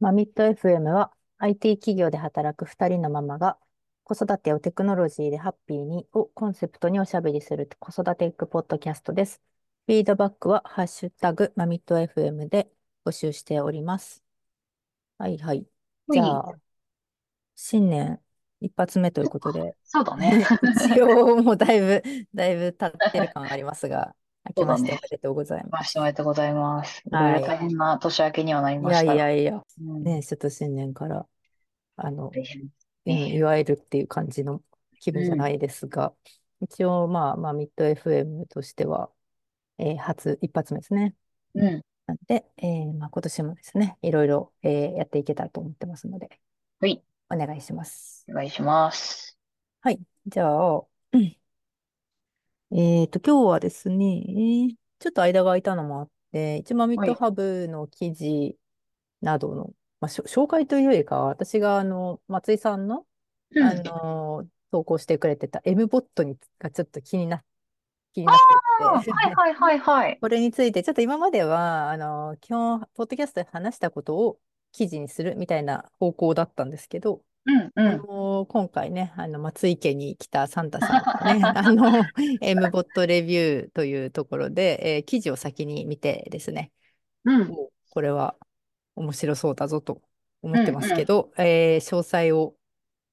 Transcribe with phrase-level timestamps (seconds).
[0.00, 3.58] マミット FM は IT 企業で働く2人のママが
[4.02, 9.42] 子育てをテクノロジーでハッピーにをコンセプトにおしゃべりする子育てポッドキャストです。
[9.86, 12.70] フィードバックはハッシュタグマミット FM で
[13.04, 14.24] 募集しております。
[15.18, 15.66] はいはい。
[16.10, 16.52] じゃあ、
[17.54, 18.18] 新年
[18.62, 19.76] 一発目ということで。
[19.84, 20.46] そうだね。
[20.88, 22.02] 一応もうだいぶ、
[22.34, 24.16] だいぶ経ってる感ありますが、
[24.48, 25.98] 明けましておめでとうございます。
[25.98, 27.02] おめでとうございます。
[27.06, 29.14] いろいろ大変な年明けにはなりました。
[29.14, 31.26] いやいやいや、うん、ね、ちょっと新年から、
[31.96, 34.62] あの、うん、いわゆるっていう感じの
[35.00, 36.14] 気分じゃないですが、
[36.60, 39.10] うん、一応、まあ、まあ、ミッド FM としては、
[39.78, 41.14] えー、初、一発目ですね。
[41.54, 41.82] うん。
[42.06, 46.40] なんで、えー、まあ、今年もですね、いろいろ、えー、やっていけたらと思ってますので、
[46.80, 47.02] はい。
[47.30, 48.26] お願いします。
[48.28, 49.38] お願いします。
[49.80, 50.00] はい。
[50.26, 50.82] じゃあ、
[52.72, 58.56] えっと、今日はですね、ちょっと間が空いたのもあって、一番ミッドハブの記事
[59.20, 59.70] などの、
[60.00, 63.04] まあ、紹介というよりかは、私があの松井さんの、
[63.56, 67.42] うん、あの投稿してくれてた M ボットにがちょっと気にな
[68.12, 69.10] 気になっていて。
[69.10, 70.18] はいはいはいはい。
[70.20, 74.38] これについて、ちょっと今までは、あの、基本、ポッドキャストで話したことを
[74.70, 82.04] 記事にするみたいな方向だったんですけど、うんうん、あの今回ね、あの松井家に来たサンタさんがね、 あの
[82.40, 86.70] M ボットレビューというところで、えー、記事を先に見てですね、
[87.24, 87.50] うん、
[87.90, 88.36] これは
[88.94, 90.02] 面白そうだぞと
[90.42, 92.54] 思ってますけど、うんうん、えー、詳細を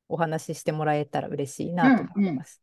[0.09, 2.61] お話ししてもらえたら嬉しいなと思います。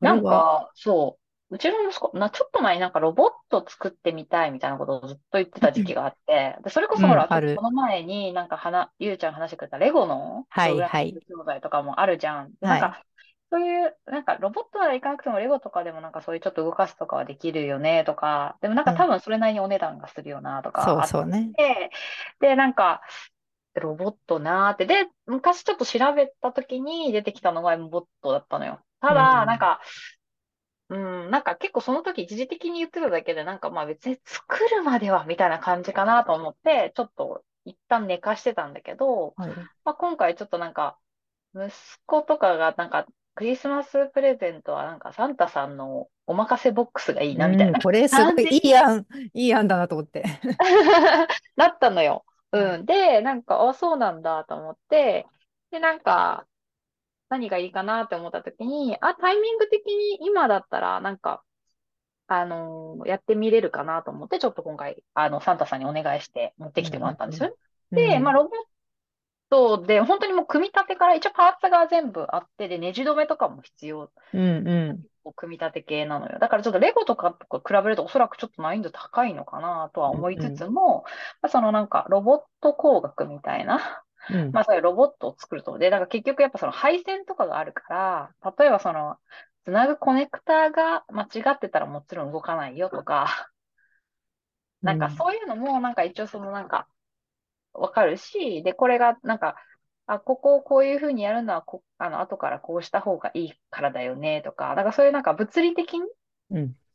[0.00, 11.14] うんうん、なんか、そう、うちの息子、な、ちょっと前になんかロボット作ってみたいみたいなことをずっと言ってた時期があって、でそれこそほら、うん、この前になんかはな、ゆうちゃん話してくれたレゴのはいはい。
[11.28, 12.52] 教材とかもあるじゃん。
[12.60, 13.02] なんか、
[13.50, 21.52] そういう、なんかロボットならいかなくてもレゴとかでもなんかそういうちょっと動かすとかはできるよねとか、でもなんか多分それなりにお値段がするよなとかあって、そうそうね。
[22.40, 23.02] で、なんか、
[23.74, 28.80] ロボットなーって、で、昔ちょっと調べた時に出てきたのがロボットだったのよ。
[29.00, 29.80] ただ、なんか、
[30.94, 39.50] うん、なんか結構その時一時的に言ってただけで、なんかまあ別に作るまではみたいな感じかなと思って、ちょっと一旦寝かしてたんだけど、はい、
[39.84, 40.96] まあ今回ちょっとなんか、
[41.52, 41.72] 息
[42.06, 49.04] 子とかがなんかクリスマスプレゼントはなんかサンタさんのお任せボックスがいいなみたいな、これすごいいい案、
[49.34, 50.22] いい案だなと思って。
[51.56, 52.24] だったのよ。
[52.52, 52.86] うん。
[52.86, 55.26] で、なんか、あ、そうなんだと思って、
[55.72, 56.46] で、なんか、
[57.34, 61.42] 何がいいかなって思った時に、あ、タイミング的に今だったら、なんか、
[62.26, 67.56] あのー、やってみれるかなと思って、ちょっと今回、あの、サンタさんにお願いして持ってきてもらったんですよ。
[67.90, 68.50] うん、で、まあ、ロボッ
[69.50, 74.10] トで、本当にもう組み立てから、一応パーツが全部あって、で、ネジ止めとかも必要。
[74.32, 75.32] うんうん。
[75.36, 76.38] 組み立て系なのよ。
[76.38, 81.04] だからちょっとレゴとかとか比べるとおそらくちょっと難易度高いのかなとは思いつつも、
[81.42, 85.78] うんうん、そのなんかロボット工学みたいなうん、まあそういうロボットを作ると。
[85.78, 89.16] で、だから結局やっぱその配線とかがあるから、例えばその、
[89.64, 93.50] つなぐコネクターが間違ってたらもちろん動かないよとか、
[94.82, 96.88] なんかそういうのもなんか一応そのなんか
[97.72, 99.56] わかるし、で、これがなんか、
[100.06, 106.06] あ、ここをこういうふうにやるのはこ、あの、後からこうした方がいいからだよねとか、だからそういうなんか物理的に、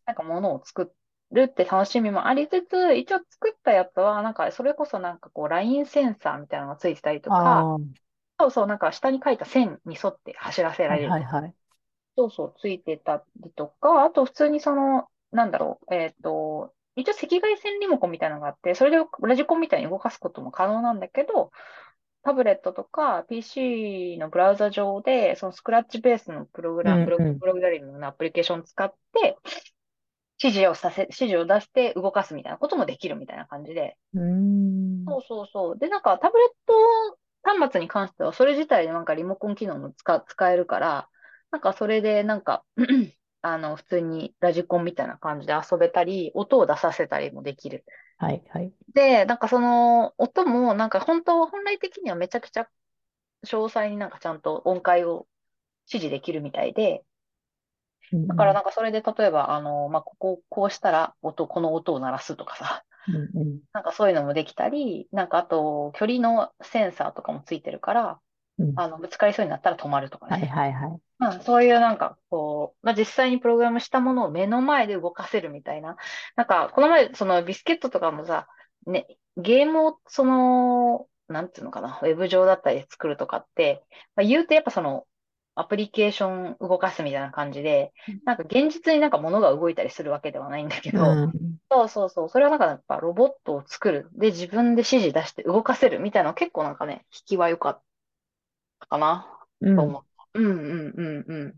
[0.06, 0.88] なんかものを作っ
[1.32, 7.78] るって楽しみもありつつ、一応作ったやつは、なんかそれこそなんかこう、ラインセンサーみたいなのがついてたりとか、
[8.40, 11.10] そうそう、なんか下に書いた線に沿って走らせられる。
[11.10, 11.54] はいはい、
[12.18, 21.52] そうそう、ついてたりとか、あと普通にその、なんだろう、えっ、ー、と、一応赤外線リモコンみたいなのがあって、それでラジコンみたいに動かすことも可能なんだけど、
[22.24, 29.38] タブレットとか PC のブラウザ上で、そのスクラッチベースのプログラム、うんうん、プログラミングのアプリケーションを使って、
[30.42, 33.98] 指示をさせ、指示を出して動かすみたいなこともできるみたいな感じで。
[34.14, 35.78] うんそうそうそう。
[35.78, 41.10] で、なんかタブレット端末に関しては、それ自体でなんかリモコン機能も使使えるから、
[41.52, 42.64] なんかそれでなんか
[43.42, 47.86] あの、普通にラジコンみたいな感じで遊べたり、音を出させたりもできる。
[48.18, 48.74] はいはい。
[48.94, 52.70] で、なんかその音もなんか本当は本来的にはめちゃくちゃ
[53.46, 55.28] 詳細になんかちゃんと音階を
[55.88, 57.06] 指示できるみたいで、
[58.14, 68.20] だからなんかそれで例えば、あの、まあ、ここ、こうしたら音、この音を鳴らすとかさ、うんうん、なんかそういうのもできたり、なんかあと、距離のセンサーとかもついてるから、
[68.58, 70.48] うん、あの、ぶつかりそうになったら止まるとかね。
[70.48, 71.00] はいはいはい。
[71.22, 75.98] うん、そういうなんかこう、まあ、実際にプログラムしたものを目の前で動かせるみたいな。
[76.36, 78.48] なんか、この前、そのビスケットとかもさ、
[78.86, 79.08] ね、
[79.38, 83.84] ゲームを、その、なんていうのかな、ウェブ上だったり作るとかって、
[84.16, 85.06] まあ、言うとやっぱその、
[85.60, 87.92] アプリケーション動かすみたいな感じで、
[88.26, 91.34] なんか現実になんか物が動いたりするわけではないんだけど、うん、
[91.70, 94.10] そうそうそう、それはなんかやっぱロボットを作る。
[94.14, 97.82] で、自分で指示出して動かせるみたいなの結構なんかね、引きは良かっ
[98.80, 99.28] たかな、
[99.60, 100.28] と思った。
[100.34, 101.56] うんうんうんうん。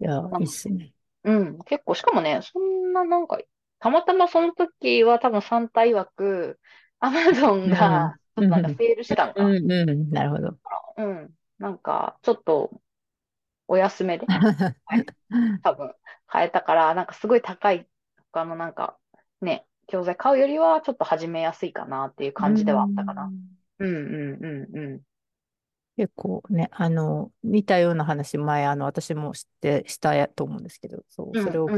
[0.00, 0.92] いや、いいっすね。
[1.24, 3.38] うん、結構、しかもね、そんななんか、
[3.78, 6.58] たまたまその時は多分サンタ曰く、
[7.00, 9.44] アマゾンが、ちょっとなんかセールしてたのか。
[9.44, 10.56] うんうん、なるほど。
[10.96, 11.30] うん。
[11.58, 12.81] なんか、ちょっと、
[13.68, 14.26] お安めで、
[15.62, 15.94] 多分、
[16.26, 17.88] 買えたから、なんかすごい高い、
[18.32, 18.98] 他のなんか、
[19.40, 23.32] ね、教材買うよりは、ちょっと始めやすいかなっていう感じではあったかな。
[23.78, 25.00] うんうんうんうん。
[25.96, 31.68] 結構ね、あの、似たような話、前、あの、私も知って、したやと思うんですけど、そう、それを、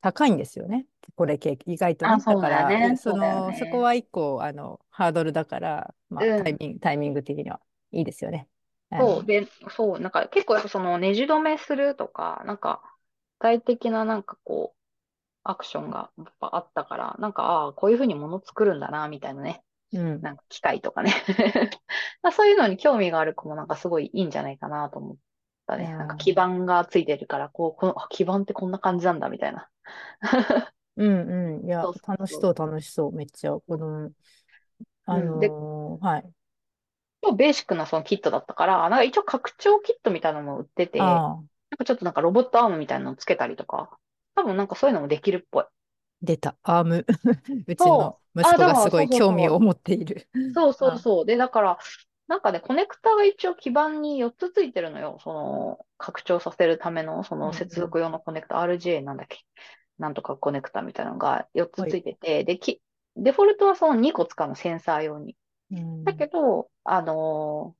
[0.00, 0.86] 高いんですよね。
[1.14, 2.24] これ、意外とね。
[2.26, 7.60] だから、その、そこは一個、あの、ハードルだから、まあ、タイミング、タイミング的には
[7.92, 8.48] いいですよね。
[8.98, 12.82] そう、で、そう、なんか結構やっぱそのねじ止めするとか、なんか、
[13.38, 14.78] 具体的ななんかこう、
[15.44, 19.64] アクションがやっぱあったから、なんか、ああ、こういうふうに物作るんだな、みたいなね。
[19.92, 21.12] うん、なんか機械とかね
[22.32, 25.16] そういうのに興味がある子もなんかすごいいいんじゃないかなと思っ
[25.66, 25.94] たね。
[25.98, 29.68] なんか基盤がついてるから、こう、この基盤ってこんな感じなんだみたいな。
[30.96, 31.66] うんうん。
[31.66, 33.52] いや、そうそうそう楽しそう、楽しそう、めっちゃ。
[33.60, 34.12] この、
[35.06, 36.34] あのーうん、はい。
[37.36, 41.46] ベーシックなそのキットだったから、なんか一応拡張キットみたいなのも売ってて、なん
[41.78, 43.90] かちょっとなんかロボットアームみたいなのをつけたりとか、
[44.34, 45.64] 多分なんかそういうのもできるっぽい。
[46.22, 47.04] 出た、アーム。
[47.66, 50.28] うちの息子がすごい興味を持っている。
[50.54, 51.26] そうそうそう。
[51.26, 51.78] で、だから、
[52.28, 55.18] なんかね、コネクタが一応基板に4つついてるのよ。
[55.22, 59.38] その、拡張させるための、その接続用のコネクタ、うん、RJ なんだっけ？
[59.98, 62.80] なんとかコネクタみたいなのが4つついてて、はい、でき、
[63.16, 65.36] デフォルトはその2個使うの、センサー用に。
[65.72, 67.74] うん、だけど、あの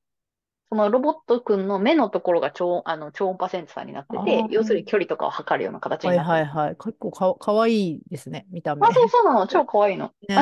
[0.73, 6.77] そのロボットくんの目のところが超あの超音波センサーになってて、要するに距離とかを測るような形になってはいはいはい。
[6.77, 8.87] 結構かかわいいですね、見た目。
[8.87, 9.47] あ、そうそうなの。
[9.47, 10.13] 超かわいいの。
[10.27, 10.35] ね、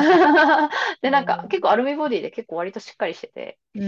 [1.03, 3.85] で、なんか、結構アルミボディで結構割としっかりしてて、うんう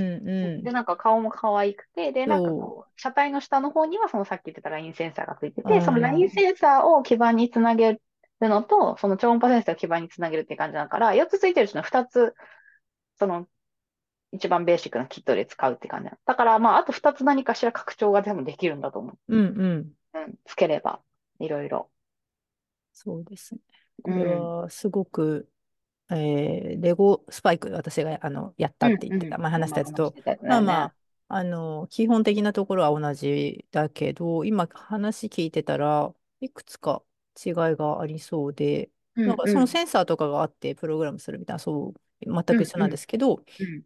[0.60, 8.02] ん、で、なんか顔も可愛くて、で、なんかこう、車体の下の方にはそのさっき言ってたラインセンサーがついてて、そのラインセンサーを基板につなげる
[8.42, 12.36] のと、その超音波センサーを基板につなげるっていう感じだから、4つついてるうちの2つ、
[13.16, 13.48] その
[14.34, 19.18] 一番ベーシックなキットで使うって感じだから、まあ、あと二つ何かしら拡張がでもできるんだと思う。
[19.28, 19.94] うんうん。
[20.16, 21.00] うん、つければ、
[21.40, 21.90] いろいろ。
[22.92, 23.62] そうですね。
[24.02, 25.48] これはすごく、
[26.10, 30.96] うん、えー、レゴスパイク、私があのやったって言ってた、うんうん、まあ、話したやつと、ね、まあまあ、
[31.28, 37.04] あの、基本的なところは同じだけど、今話聞いてたらいくつか
[37.46, 43.66] 違いがありそうで、うんうん、なんかそのセンサーとかがあってプログラムするみたいな、そう、全く一緒なんですけど、うん。
[43.68, 43.84] うん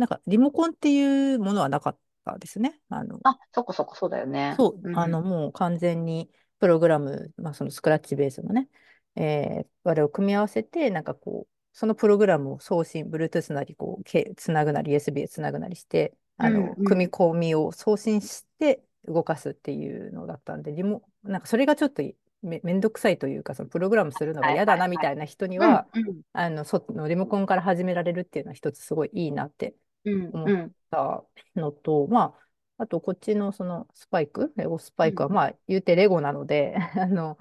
[0.00, 2.80] なんかリモコンっていうものはなかったですね。
[2.88, 4.54] あの、あ、そこそこそうだよね。
[4.56, 8.68] そう、うん、あの、もう完全にプログラム、まあ、そのスクラッチベースのね、
[9.14, 22.02] えー、あれを組み合わせて、なんかこう、そのプログラムを送信、Bluetooth なり、こう、つなぐなり、USB へつなぐなりして、あの、うんうん、組み込みを送信して動かすっていうのだったんで、リモ、なんかそれがちょっと
[22.42, 25.86] めめんどくさいというか、そのプログラムするのが嫌だなみたいな人には、
[26.32, 29.74] あの、そのリモコンから始められるっていうのは一つすごいいいなって
[30.04, 31.24] 思った
[31.56, 37.36] のと、まあ、あとこっちのそのスパイク、レゴスパイクはまあ言うてレゴなので、 あの、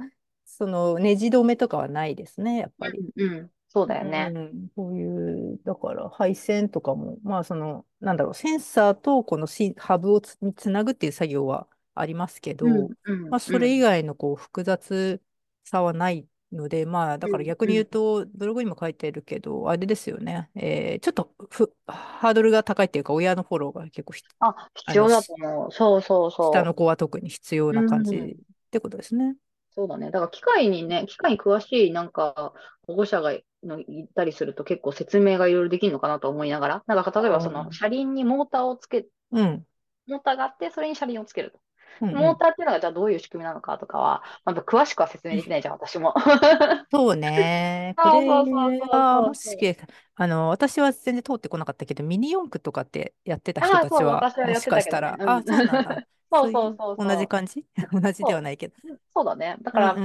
[0.45, 3.00] そのネジ止めとかはないですね、やっぱり。
[3.15, 4.31] うん、うん、そうだよね。
[4.33, 9.47] うん、こういう、だから配線とかも、まあその、なんだろう、センサーとこの
[9.78, 15.21] ハブをつにつなぐっていう作業はありますけど、うんうん、まあそれ以外のこう複雑
[15.63, 25.71] さはないので、まあ、だから逆に言うと、ブログにも書いてるけど、あれですよね、えー、ちょっとふハードルが高いっていうか、親のフォローが結構あ必要だと思う。
[25.71, 26.53] そうそうそう。
[26.53, 28.35] 下の子は特に必要な感じっ
[28.71, 29.35] てことですね。
[29.75, 30.11] そうだね。
[30.11, 32.53] だから機械にね、機械に詳しいなんか
[32.87, 39.63] 保護者がの行ったりすると結構説明がいろいろできるのかなと思いながら、なんか例えばその車輪にモーターをつけ、うん、
[40.07, 41.59] モーターがあって、それに車輪をつけると。
[42.00, 46.14] モーターっていうのがじゃあどういう仕組みなのかとかは、まだ詳しくは説明できないじゃん、私も。
[46.92, 47.96] そうね。
[47.98, 49.78] これは、もし、
[50.16, 56.04] あの、私は全然通ってこなかったけど、ミニ四駆とかってやってた人たちは、もしかしたら、あ、そうなんだ。
[56.31, 56.96] そうそうそう。
[56.98, 57.66] 同じ感じ？
[57.92, 58.76] 同じではないけど。
[59.16, 59.58] そうだね。
[59.62, 59.96] だから、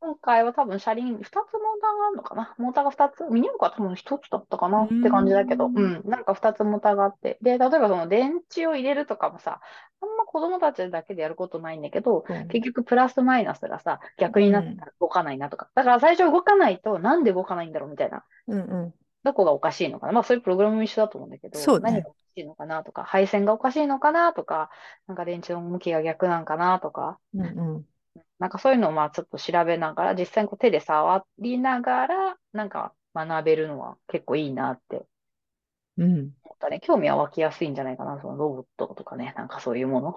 [0.00, 2.54] 今回は多分車輪2つモーターがあるのかな？
[2.58, 3.24] モーターが2つ？
[3.30, 7.38] ミニ四駆は多分1つだったかなって感じだけど、うん、なんか2つモーターがあって。
[7.42, 9.60] で、例えばその電池を入れるとかもさ、
[10.00, 15.70] あんま子供たちだけでやることないんだけど、うん、結局プラスマイナスがさ、逆になったら動かないなとか。
[15.74, 18.24] だから最初動かないと、なんで動かないんだろうみたいな。
[18.46, 20.12] うんうんどこがおかしいのかな。
[20.12, 21.80] まあそういうプログラムも一緒だと思うんだけど、ね。
[21.80, 24.70] 何がおかしいのかなとか、配線がおかしいのかなとか、
[25.06, 27.86] なんか電池の向きが逆なんかなとか、うんうん。
[28.38, 35.04] なんかそういうのをまあちょっと調べながら、実際にこう手で触りながら、なんか学べるのは結構いいなって
[35.98, 36.32] うん。
[36.70, 36.80] ね。
[36.80, 40.16] 興味は湧きやすいんじゃないかな、そのロボットとかね、なんかそういうもの。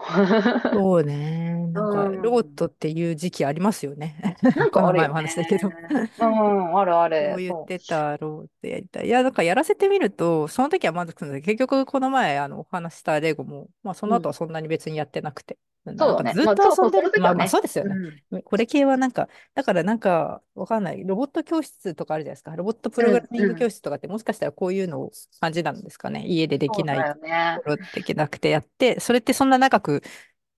[0.74, 1.56] そうね。
[1.72, 4.16] なんか、うんロボットっていう時期ありますよね。
[4.56, 5.14] なんこの前もかあるよね。
[5.14, 5.70] 話したけど。
[5.70, 7.32] うん、あるある。
[7.32, 9.08] そう言っそてたろうってやりたい。
[9.08, 15.58] いや、なんかやらせてみると、その時は満足するんだけど、結局この前あのお話したレゴも、まあその後はそんなに別にやってなくて。
[15.84, 17.12] なそうだねずっと遊んでる。
[17.22, 17.96] まあまあそうですよね。
[18.32, 21.04] うんこれ系はなんか、だからなんか、わかんない。
[21.04, 22.56] ロボット教室とかあるじゃないですか。
[22.56, 25.10] ロボットプログラミング教室とかって、もしかしたらこういうの
[25.40, 26.26] 感じなんですかね。
[26.26, 27.20] 家でできないと。
[27.64, 30.04] ころできなくてやって、それってそんな長く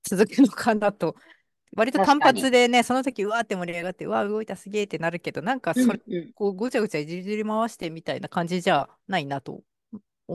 [0.03, 1.15] 続くのかなと。
[1.75, 9.61] 割と単発でね、その時うわーって盛り上がって、うわー動いたすげーってなるけど、なんかそれ、うんうんこうごちゃごちゃいじり回してみたいな感じじゃないなと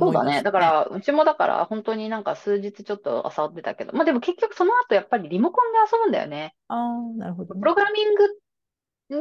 [0.00, 0.42] そうだね。
[0.42, 6.54] だから、うちもだから、本当になんか数日ちょっと遊んでたけど、まあでも結局その後やっぱりリモコンで遊ぶんだよね。
[6.68, 7.60] ああ、なるほどね。
[7.60, 8.28] プログラミング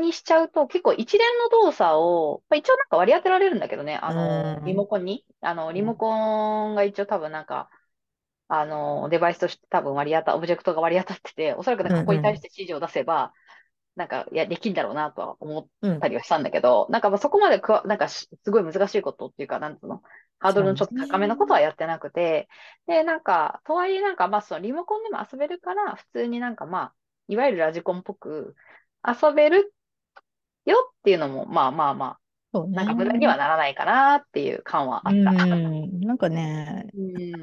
[0.02, 5.26] にしちゃうと、結構一連の動作を、まあ、一応なんか割り当てられるんだけどね、あうんの、リモコンに。
[5.42, 7.70] あの、リモコンが一応多分なんか、
[8.50, 13.34] あの、デバイスとして多分割り当た、オブジェクトが割り当たってて、おそらくなんかここに対して指示を出せば、
[13.98, 20.04] なんか、いや、できんだろうなとは思っうんたりはしたんだけど、なんかまあそこまでくわ、なんかしすごい難しいことっていうか、なんつうの、
[20.40, 22.50] ハードルのちょっと高めのことはやってなくて、
[22.88, 26.96] で、なんか、とはいえなんかまあそのリモコンでも遊べるから、普通になんかまあ、
[27.30, 28.56] いわゆるラジコンっぽく
[29.06, 29.74] 遊べる
[30.66, 32.20] よっていうのも、まあまあま
[32.54, 32.76] そうね。
[32.76, 35.36] あ、なんか無駄にはならないかなっていう感はあうった。
[35.88, 36.98] ん、なんかね、う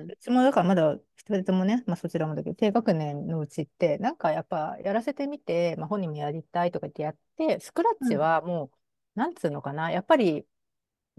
[0.04, 0.12] ん。
[0.12, 8.70] うちもだからまだ二人ともね、まあそちらもだけど、低学年のうちって、なんかやっぱやらせてみて、まあ本人もやりたいとか言ってやって、スクラッチはも
[9.16, 10.46] う、なんつうのかな、やっぱり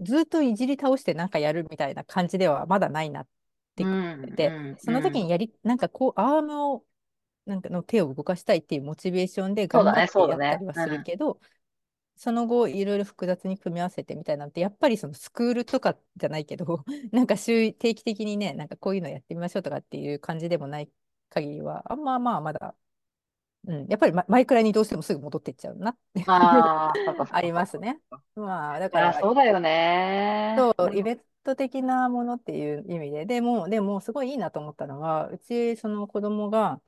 [0.00, 3.28] ずっといじり倒してなんかやるみたいな感じではまだないなっ
[3.74, 4.76] てうん言って、うん。
[4.78, 6.84] その時にやり、なんかこう、アームを、
[7.46, 11.40] なんかの手を動かしたいっていうモチベーションで頑張ってやったりはするけど、
[12.16, 20.90] その後いろいろ複雑に組み合わせてみたいなのってやっぱりそのスクールとかじゃないけど なんか週定期的にねなんかこういうのやってみましょうとかっていう感じでもない
[21.28, 22.74] 限りはあんままあまだ、
[23.66, 26.92] うん、やっぱりママイクラにどうしてもすぐ戻ってっちゃうなってあ
[27.30, 28.00] あ、りますね。
[28.34, 30.54] まあだからそうだよね。
[30.56, 36.80] そうイベント的なものっていう意味ででもでもすごいいいなと思ったのがうちその子供が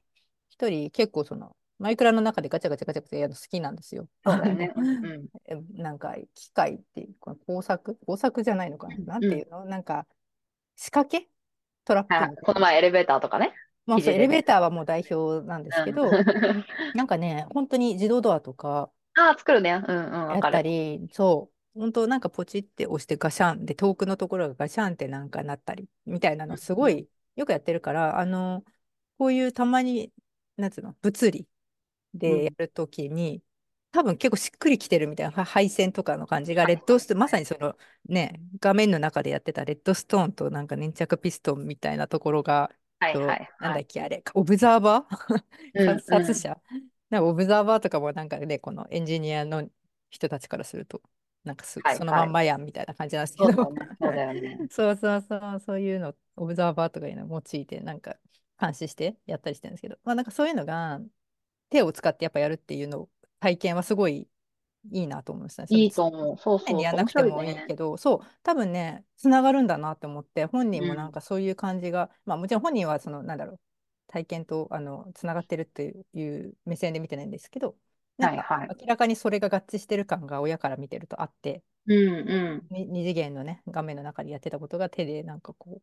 [0.48, 4.08] 一人結構そのマイクラの中でガチャガチャガチャガチャやるの好きなんですよ。
[4.24, 4.72] そうだよね。
[4.76, 5.28] うん
[5.80, 7.14] なんか機械っていう
[7.46, 9.64] 工作工作じゃないのかな、なんていうの？
[9.64, 10.06] なんか
[10.76, 11.28] 仕掛け？
[11.84, 12.34] トラップみたいな。
[12.34, 13.54] あこの前エレベーターとかね。
[13.86, 16.10] まあ、そうエレベーターはもう代表なんですけど、うん。
[16.94, 19.82] なんかね本当に自動ドアとかああ、作るね。
[19.86, 20.62] うんうん、やった。
[20.62, 21.80] りそう。
[21.80, 28.64] 本当なんかポチって押してガシャンで遠くのところがガシャンってなんかなったりみたいなのすごいよくやってるからあの
[29.16, 30.12] こういうたまに
[30.56, 30.96] なんつうの？
[31.02, 31.46] 物理
[32.14, 33.42] でやるときに、
[33.90, 42.70] 多分結構しっくりきてるみたいなは配線とかの感じがレッドストーンまさにそのね画面の中でやってたレッドストーンとなんか粘着ピストンみたいなところが、
[43.12, 43.48] とはいはい。
[43.60, 43.82] なんはい。
[43.82, 45.42] だっけあれオブザーバー？
[45.74, 45.96] うんうん。
[45.96, 46.60] 観察者？
[47.10, 49.68] なんかオブザーバーとかもなんかねこのエンジニアの
[50.10, 51.00] 人たちからすると
[51.44, 53.48] なんかすはいそのまんまやんみたいな感じなんですけど。
[53.48, 54.68] そう。
[54.70, 58.16] そうそうそう、そういうの、オブザーバーとかいうのを用いて、なんか
[58.60, 61.00] 監視してやったりしてるんですけど、まあなんかそういうのが
[61.70, 63.08] 手を使ってやっぱやるっていうの、
[63.40, 64.28] 体験はすごい
[64.92, 65.68] いいなと思いましたね。
[65.70, 66.38] いいと思う。
[66.38, 73.60] そうそうやらなくてもいいけど、そう、多分ね、つながるんだなって思って、本人もなんかそういう感じが、まあもちろん本人はその、なんだろう、
[74.08, 77.76] 体験とあのつながってるっていう目線で見てないんですけど、
[78.16, 78.46] なんか
[78.80, 82.68] 明らかにそれが合致してる感が親から見てるとあって、うんうん。
[82.70, 85.80] 次元のね、画面の中でやってたことが手でなんかこ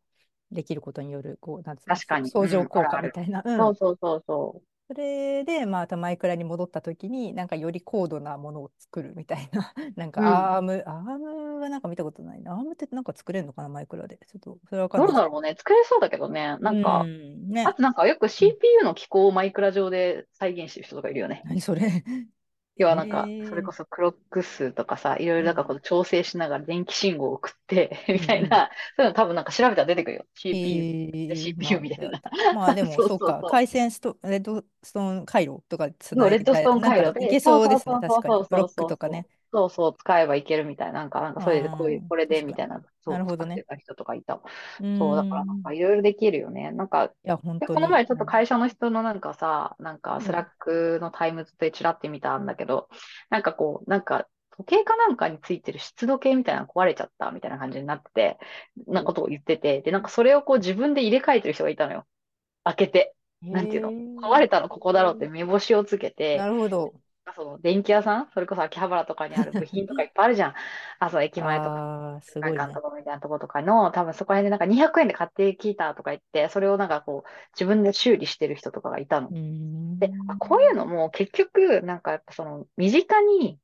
[0.50, 3.42] う、できることによる、こう、なんつうかに相乗効果みたいな。
[3.44, 9.72] うんそうそうそうそそれで、またマイクラに戻った時に、なんかより高度なものを作るみたいな。
[9.96, 12.52] なんうんかアーム、アームはなんか見たことないな。
[12.54, 14.18] アームってなんか作れるのかな、マイクラで。
[14.28, 15.54] ちょっと、それはどうだろうね。
[15.56, 16.56] 作れそうだけどね。
[16.60, 17.74] なんうか、ん、ねあ。
[17.74, 21.44] となんかよく CPU の機構をマイクラ上で再現してる人とかいるよね。
[21.44, 22.04] 何それ。
[22.76, 25.66] 要はなんかそれこそクロック数とかさ、いろいろなんかうん。
[25.66, 28.20] こう調整しながら電気信号を送って、うん。
[28.20, 30.26] みたいな、そういうの多分なんか調べたら出てくるよ。
[30.50, 32.20] え CPU、ー CPU みたいな。
[32.50, 38.44] まあ、まあでも、 そうか、回線スト、レッドストーン回路とかつなレッドストーン回路で、いけそうですね、確かに。
[38.48, 39.26] ブロッそうそうそうクとかね。
[39.56, 44.34] そうそう、使えばいけるみたいな、なんか、なんかそれでこういう、うんこれでみたいな、そう、なるほどね使ってた人とかいた。
[44.34, 46.72] うそう、だからなんかいろいろできるよね。
[46.72, 52.88] なんか、いや、本当この前ちょっと会社の人のなんかさ、なんかんスラックのタイムズでチラって見たんだけど、
[53.30, 58.38] なんかこう、なんか時計かなんかについてる湿度計みたいなの壊れちゃったみたいな感じになってて、
[58.86, 62.06] なことを言ってて、で、なんかそれをこう自分で入れ替えてる人がいたのよ。
[62.64, 63.14] 開けて。
[63.42, 63.90] なんていうの？
[64.20, 66.94] 壊れたのここだろうって目星をつけて、なるほど。
[67.36, 68.28] その電気屋さん？
[68.32, 70.54] それこそ秋葉原とかにある部品とかいっぱいあるじゃん。
[70.98, 72.16] あ、そう、駅前とか。
[72.16, 72.58] あすごい、ね。
[72.58, 79.28] とこみたいなとことかの、多分そこら辺でなんか200円で買ってきたとか言って、それをなんかこう、自分で修理してる人とかがいたの。
[79.30, 83.58] で、こういうのも結局、なんかやっぱその、身近に、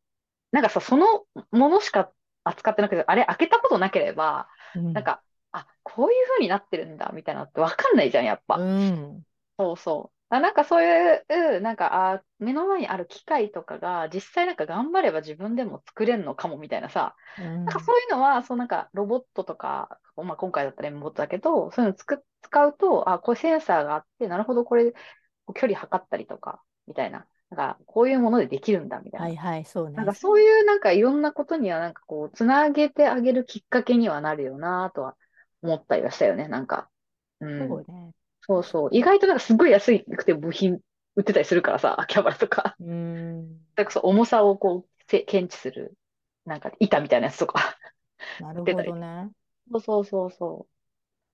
[0.51, 2.11] なんかさ、そのものしか
[2.45, 8.57] 扱ってなくて、あれ開けたことなければ、うん、なんか、あ、こういう風になってるんだ、みたいなってわかんないじゃん、やっぱ。
[8.57, 9.23] うん、
[9.59, 10.22] そうそう。
[10.35, 11.17] あなんかそうい
[11.59, 24.95] う、なんか、あ目の前にある機械とかが、実際なんか頑張れば自分でも作れるのかもみたいなさ、うん、なんかそういうのは、そうなんかロボットとか、まあ、今回だったらロボットだけど、そういうのつく使うと、あ、こういうセンサーがあって、なるほど、これ、
[25.55, 27.27] 距離測ったりとか、みたいな。
[27.51, 29.27] なんか、こういうものでできるんだ、みたいな。
[29.27, 29.97] はいはい、そうね。
[29.97, 35.17] なんかそういう、なんかいろんなことには、なんかこう、つなげてあげるきっかけにはなるよな、とは
[35.61, 36.89] 思ったりはしたよね、なんか。
[37.41, 37.69] うん。
[37.69, 38.13] そうね。
[38.53, 38.89] そうそう。
[38.93, 40.81] 意外となんかすごい安くて部品
[41.17, 42.77] 売ってたりするからさ、秋葉原とか。
[42.81, 43.59] うん。
[43.75, 45.95] だから重さをこう、検知する、
[46.45, 47.77] なんか板みたいなやつとか
[48.41, 49.31] なるほどね。
[49.71, 50.73] そうそうそうそう。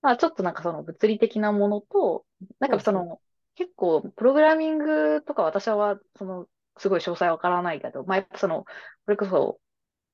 [0.01, 2.25] まあちょっとなんかその物理的なものと、
[2.59, 3.19] なんかその、
[3.55, 6.47] 結構プログラミングとか私はその、
[6.77, 8.69] すごい詳細わからないけど、まあやっぱその、こ
[9.07, 9.59] れこそ、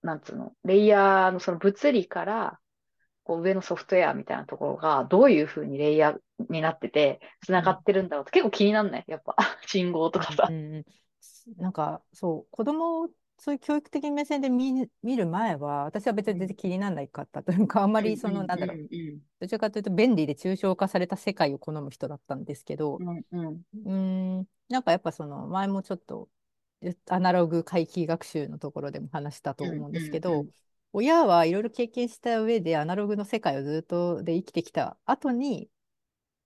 [0.01, 2.59] なんつうの、レイヤーのその物理から
[3.23, 9.05] こう上のソフトウェアみたいなところがどういうふうにレイヤーになってて繋がってるんだろうって、結構気になんない？
[9.07, 9.35] やっぱ。
[9.67, 10.85] 信号とかさ、うんうん、
[11.57, 18.77] なんかそう子供そういう教育的目線で見見る前は私は別に全然気にならないかったというかあんまりその、なんだろう、
[19.41, 24.47] どちらかというと便利で抽象化された世界を好む人だったんですけど、うんうん。
[24.69, 26.29] なんかやっぱその前もちょっと
[27.09, 30.45] アナログ回帰学習のところでも話したと思うんですけど、
[30.93, 35.69] 親はいろいろ経験した上でアナログの世界をずっとで生きてきた後に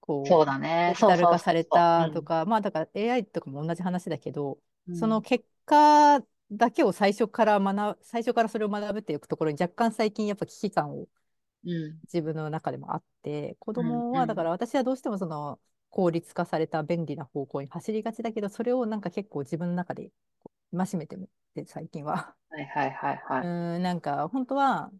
[0.10, 0.88] こうそうだね。
[0.90, 6.20] デジタル化されたとかまあだから AI とかも同じ話だけど、うん、その結果
[6.52, 11.06] だけを最初から学最初からそれを学ぶっていうところに若干最近やっぱ危機感を
[12.12, 15.60] 自分の中でもあって、うん、子供はだから私はどうしてもその
[15.92, 20.10] 効率化された便利な方向に走りがちだけどそれをなんか結構自分の中で
[20.76, 21.18] 戒めて
[21.56, 22.34] て最近は。
[22.50, 23.48] はいはいはいはい。
[23.48, 24.92] うんなんか本当は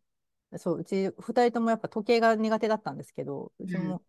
[0.58, 4.02] そううち2人ともやっぱ時計が苦手だったんですけどうちも、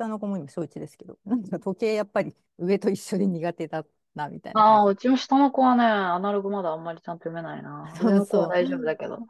[0.00, 3.84] 下の子も今小1ですけど なんか時計やっぱり上と一緒で苦手だ
[4.14, 4.60] なみたいな。
[4.60, 7.92] ああうちも下の子はねアナログまだあんまりちゃんと読めないな。
[8.26, 9.16] そう大丈夫だけど。
[9.16, 9.26] 本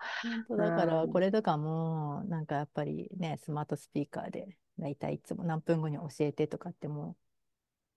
[0.49, 7.17] 当だからこれとかもなんかやっぱりねスマートスピーカーで大体いつも何分後に教えてとかっても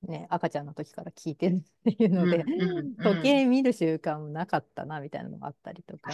[0.08, 1.62] ね、赤ちゃんの時から聞いてるっ
[1.96, 2.44] ていうので、
[3.02, 6.12] 時計見る習慣もなかったなみたいなのがあったりとか、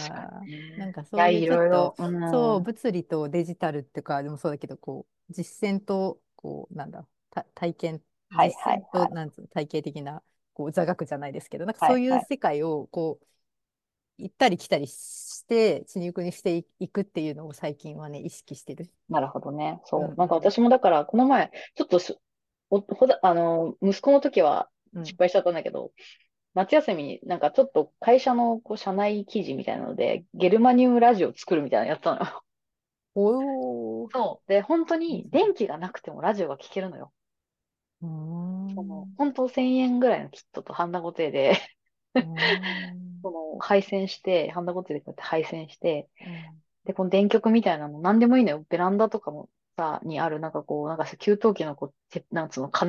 [0.78, 7.06] なんかそういうちょっと、そう物理とデジタルっていうかでもそうだけどこう実践とこうなんだ
[7.54, 8.00] 体験
[8.30, 10.22] 実践と、なんつう体系的な
[10.54, 13.26] こう座学じゃないですけどなんかそういう世界をこう、
[14.18, 18.90] 行ったり来たりして血肉にしていくっていうのを最近はね意識してる。
[19.08, 19.80] なるほどね。
[19.84, 20.10] そう。
[20.10, 22.00] うん、なんか私もだからこの前ちょっと
[22.68, 24.68] おほだあの息子の時は
[25.02, 25.90] 失敗しちゃったんだけど、うん、
[26.54, 32.42] 夏休みになんかちょっと会社のこう社内記事みたいなので、ゲルマニウムラジオを作るみたいなのやったのよ。
[33.14, 34.48] おそう。
[34.48, 37.12] で、本当に電気がなくてもラジオが聴けるのよ。
[38.74, 41.58] その本当1000円ぐらいのキットとハンダゴテで
[43.22, 46.08] その配線して、ハンダゴテでこうやって配線して、
[46.84, 48.64] で、この電極みたいなの何でもいいのよ。
[48.68, 52.86] ベランダとかもさ、にある、なんかこう、なんか給湯器のこう、なんつうの、か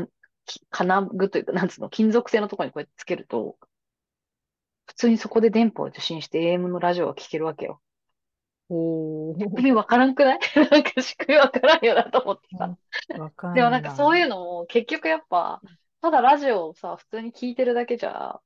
[0.71, 3.57] 金具というか、なんつうの、金属製のところにこうやってつけると、
[4.85, 7.81] 普通にそこで電波を受信して AM のラジオが聞けるわけよ。
[8.73, 10.39] お仕組みわからんくない？
[10.71, 12.77] なんか仕組みわからんよなと思ってさ。
[13.53, 15.61] でもなんかそういうのも結局やっぱ、
[16.01, 18.39] ただラジオをさ、普通に聞いてるだけじゃ、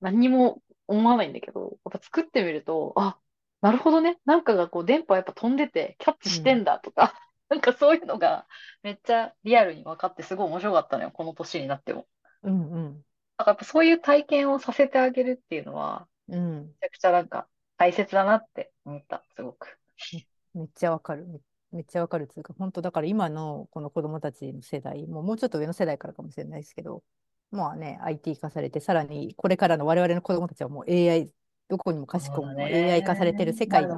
[0.00, 3.18] 何にも思わないんだけど、やっぱ作ってみると、あ、
[3.60, 4.18] なるほどね。
[4.24, 7.14] なんかがこう電波やっぱ飛んでてキャッチしてんだとか、
[7.50, 8.46] うん、なんかそういうのが
[8.82, 11.10] めっちゃリアルに分かってすごい面白かったのよ。
[11.12, 12.06] この年になっても。
[12.42, 13.04] うんうん。
[13.36, 19.78] だからやっぱそういう体験をさせてあげるっていうのは、うん、めちゃくちゃなんか大切だなって思った、すごく。
[20.54, 21.42] めっちゃわかる。
[21.70, 27.02] めっちゃわかるっていうか、本当だから今のこの子供たちの世代、もうもうちょっと上の世代からかもしれないですけど、
[27.50, 31.30] もうね、IT 化されて、さらにこれからの我々の子供たちはもう AI
[31.68, 33.92] どこにもかしこも AI 化されてる世界に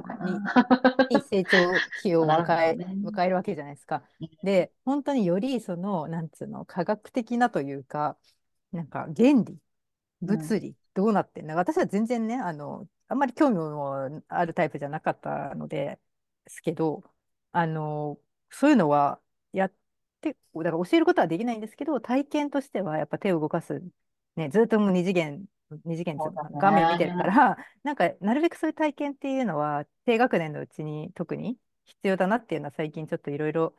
[1.09, 1.57] に成長
[2.01, 4.03] 期を迎え迎えるわけじゃないですか。
[4.43, 8.17] で本当によりそのなんつうの科学的なというか
[8.71, 9.57] なんか原理
[10.21, 15.99] 物理、どうなってんだ私は全然ね、あの、あんまり興味のあるタイプじゃなかったので、
[16.45, 17.03] ですけど、
[17.51, 19.21] あの、そういうのは
[19.53, 19.73] やっ
[20.21, 23.81] て、だから教えることはできないんですけど、体験としてはやっぱ手を動かす、
[24.35, 25.45] ね、ずっともう二次元、
[25.85, 33.75] 二次元っていうか画面見てるから、なんかなるべくそういう体験っていうのは低学年のうちに特に必要だなっていうのは最近ちょっといろいろ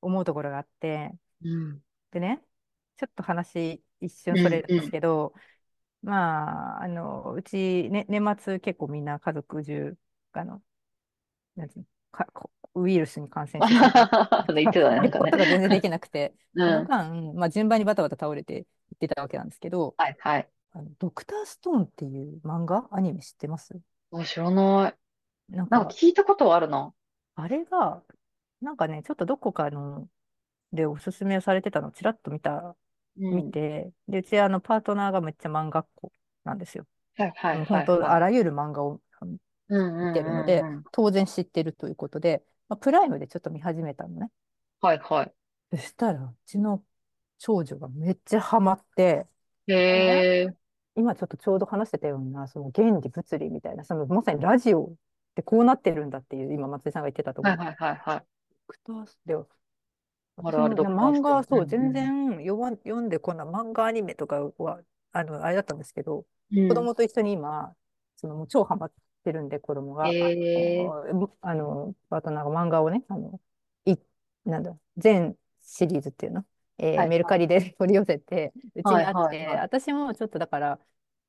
[0.00, 1.12] 思うところがあって、
[1.42, 2.42] うん、でね、
[2.96, 5.32] ちょっと話一瞬それるんですけど、うんうん、
[6.02, 9.96] まあ、あの、うち、ね、年末結構みんな家族中、
[10.32, 10.62] あの、
[11.56, 12.26] なんうか
[12.74, 15.10] ウイルスに感染して、言ってたね。
[15.46, 18.64] 全然できなくて、 うん、その間、まあ、順番にバタバタ倒れていっ
[18.98, 20.48] てたわけなんですけど、はいはい。
[20.70, 23.74] あのドクターストーンっていう漫画、アニメ知ってます？
[24.12, 24.90] あ、知らな
[25.50, 25.54] い。
[25.56, 26.92] なんか聞いたことはあるな。
[27.36, 28.02] あれが、
[28.60, 30.08] なんかね、ちょっとどこかの
[30.72, 32.76] でおすすめされてたのをちらっと見た、
[33.20, 36.12] うん、見て、で、うちあのパートナーがめっちゃ漫画っ子
[36.44, 36.86] なんですよ。
[37.16, 39.38] はいはいはい、はい、本当、あらゆる漫画を見
[40.14, 44.30] てるので、当然知ってるということで、まあ、プライムでちょっと見始めたのね。
[44.80, 45.32] はいはい。
[45.72, 46.82] そしたら、うちの
[47.38, 49.26] 長女がめっちゃハマって、
[49.66, 50.54] へー。
[50.96, 54.94] 今ちょっとちょうど話してたような、その原理物理みたいな、そのまさにラジオっ
[55.34, 57.56] てこうなってるんだっていう、今松井さんが言ってたところ。
[57.56, 58.24] はいはいはいはい。
[59.26, 59.36] で
[60.42, 64.80] あるある漫画はそう、全然読ま読んでこんな漫画アニメとかは、
[65.12, 67.74] あの、あれだったんですけど、うん、子供と一緒に今、
[68.16, 68.92] そのもう超ハマっ
[69.24, 70.08] てるんで、子供が。
[70.08, 73.40] えー、あの、パートナーが漫画をね、あの、
[73.84, 73.96] い、
[74.44, 76.44] なんだ、全シリーズっていうの、
[76.78, 80.78] えー、はい、メルカリで 取り寄せて、うちにあって、私もちょっとだから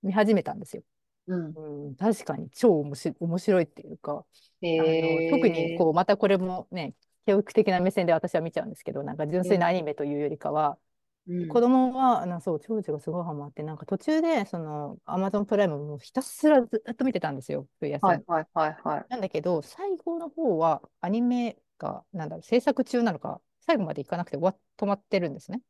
[0.04, 0.84] 見始めたんですよ。
[1.28, 2.96] うん、うん、確かに超面
[3.38, 4.26] 白いっていうか、
[4.62, 6.96] えー、あの特にこうまたこれもね
[7.30, 10.80] 教育的な目線で私は見ちゃうんですけどなんか純粋なアニメというよりかは、
[11.28, 25.62] うん、子供はなそう長女がすごいハマってなんか途中でそのアマゾンプライムもひたすらずっと見てたんですよ冬休み、はいはいはいはい、なんだけど最後の方はアニメがなんだろう制作中なのか最後までいかなくて終わ止まってるんですね。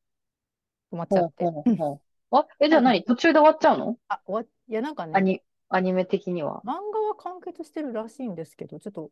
[0.93, 1.43] 止まっちゃって。
[1.43, 2.38] ほうほうほう。
[2.38, 3.98] あえじゃあ何途中で終わっちゃうの？
[4.08, 6.62] あ終わいやなんかねアニアニメ的には。
[6.65, 9.12] 漫画は完結してるらしいんですけどちょっと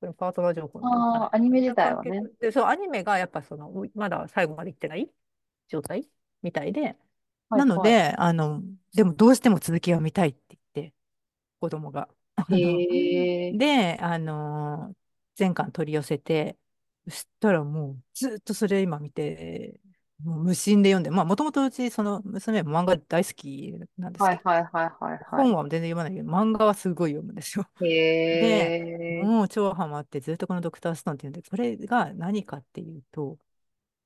[0.00, 2.22] これパートナー情報ああ、アニメ自体はね。
[2.40, 5.10] で、そう、アニメがやっぱその、まだ最後までいってない
[5.68, 6.06] 状態
[6.42, 6.96] みたいで、
[7.50, 8.62] なので、あの、
[8.94, 10.94] でもどうしても続きは見たいって言って、
[11.60, 12.08] 子供が。
[13.58, 14.94] で、あの、
[15.34, 16.58] 全巻取り寄せて、
[17.08, 19.80] そしたらもうずっとそれ今見て、
[20.24, 27.66] もう無心で読んで、まあもともとうちその娘も漫画大好きなんですけど、はいはいはいはい、はい、本は全然読まないけど、漫画はすごい読むんですよ。
[27.80, 33.38] で、もう超ハマってずっとこのドクターストーンって言うんで、これが何かっていうと、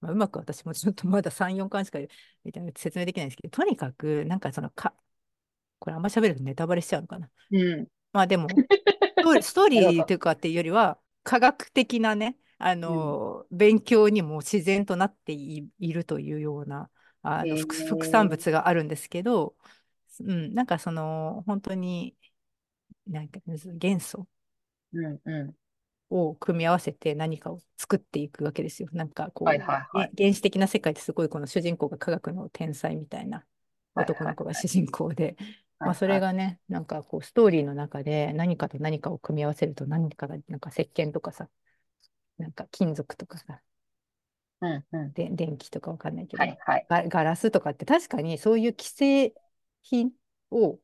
[0.00, 1.98] まあ、うまく私もちょっとまだ3、4巻しか
[2.44, 4.94] みたいな説明できないんですけど、とにかくなんかそのか、
[5.78, 7.28] これあんま喋るとネタバレしちゃうのかな。
[7.52, 8.48] うん、まあでも、
[9.42, 16.90] ストーリーというかっていうよりは、科学的なね、あの、うん、勉強にも自然となっているというような
[17.22, 19.54] あの副、副産物があるんですけど、
[20.20, 22.14] うん、なんかその本当に
[23.06, 23.40] なんか
[23.74, 24.26] 元素
[26.10, 28.90] を組み合わせて何かを作っていくわけですよ。
[28.92, 33.44] なんかこう、はいはいはい、原始的な世界ってすごいこの主人公が科学の天才みたいな
[33.94, 35.36] 男の子が主人公で、
[35.78, 41.48] まあ、それがね、なんかこうストーリーの中で何かと何かを組み合わせると何かがなんか石鹸とかさ
[42.40, 43.60] なんか金属とかさ、
[44.60, 49.34] うんうん、で電気とかわかんないけど、はいはい、ガガラスとかって確かにそういう既製
[49.82, 50.10] 品
[50.50, 50.78] を、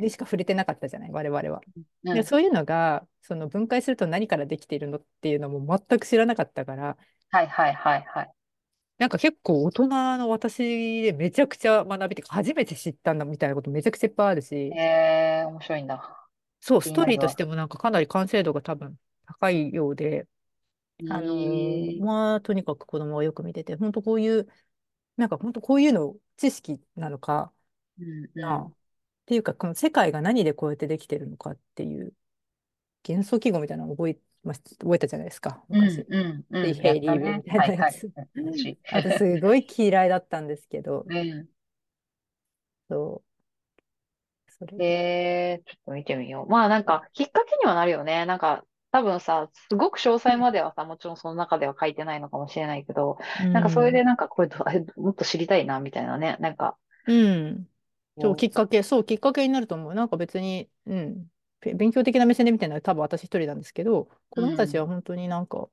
[0.00, 1.60] でしか触れてなかったじゃない、我々は。
[2.04, 6.96] うん、でそういうのがその分解すると何からできているのっていうのも全く知らなかったから、
[7.30, 8.30] はいはいはいはい。
[8.98, 14.54] なんか結構大人の私でめちゃくちゃ学びて初めて知ったんだみたいなことめちゃくちゃいっぱいあるし。
[14.54, 16.28] えー、面白いんだ。
[16.60, 18.96] そう、ストーリーとしてもなんかかなり完成度が多分
[19.26, 20.26] 高いようで、
[21.08, 24.48] あのー、まあ、とにかく子供はよく見てて、本当こういう、
[25.16, 27.52] なんか本当こういうの知識なのか、
[27.98, 28.72] うんうん、っ
[29.26, 32.12] ていうか、この世界が何でこうやってできてるのかっていう
[33.02, 36.04] 元素記号みたいなのを覚えま覚えたじゃないですか、昔。
[36.08, 38.10] うんうんうん、ヘイリーたいなやつ。
[38.90, 41.48] あと すごい嫌いだったんですけど、 うん、
[42.88, 43.30] そう。
[44.48, 46.50] それえー、ちょっと見てみよう。
[46.50, 48.26] まあなんか、きっかけにはなるよね。
[48.26, 54.48] なんか、多分さ、すごく詳細まではさ、もちろんその中では書いてないのかもしれないけど、うん、なんかそれでなんかこれ
[54.96, 56.76] もっと知りたいな、みたいなね、なんか。
[57.06, 57.68] うん。
[58.20, 59.94] そう、きっかけ、そう、きっかけになると思う。
[59.94, 61.30] なんか別に、うん。
[61.62, 65.68] 勉強的な目線で見てるのは多分私一人なんですけど、子供たちは本当になんか、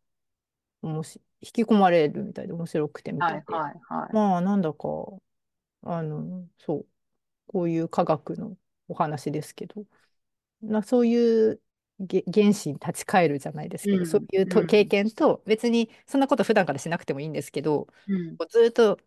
[0.84, 3.54] うん、し引き込まれるみたいで面白くてみたいで。
[3.54, 4.14] はいはいはい。
[4.14, 4.78] まあ、なんだか、
[5.84, 6.86] あの、そう。
[7.48, 8.58] こういう科学の
[8.90, 9.86] お話ですけど、
[10.62, 11.62] まあ、そういう
[12.00, 19.00] 原始に立ち返るじゃないですけど、うん、そういうと、経験と別にそんなこと普段からしなくてもいいんですけど、うん、ずっと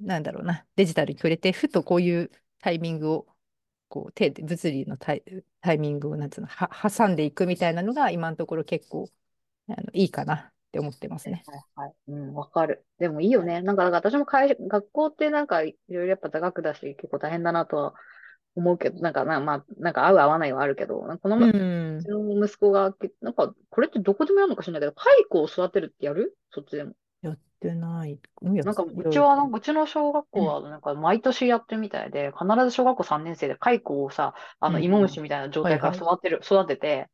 [0.00, 3.26] なんだろうなデジタルに触れてふとこういうタイミングを
[3.88, 5.22] こう手で物理のタイ
[5.60, 9.08] タイミングをなんつうのは挟んでいくみたいなのが今のところ結構
[9.68, 11.44] あのいいかなって思ってますね。
[11.76, 12.84] はい、はい、うん、わかる。
[12.98, 13.62] でもいいよね。
[13.62, 17.94] なんか、私も会学校ってなんかいろいろやっぱ高くだし、結構大変だなとは
[18.56, 26.36] 思うけど、なんか、なまあ、なんか合う合わないはあるけど、この、うん、うちの息子が、なんか、これってどこでもやるのかしらないけど、蚕を育てるってやる？
[26.50, 26.94] そっちでも。
[27.22, 28.18] やってない。
[28.42, 37.08] なんか、うちは、うちの小学校は、なんか、毎年やってるみたいで、必ず小学校3年生で蚕をさ、あの、芋虫みたいな状態から育てる、育てて、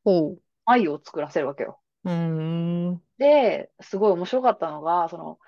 [0.67, 1.81] 繭を作らせるわけよ。
[2.05, 3.03] うん。
[3.19, 5.39] で、すごい面白かったのが、その、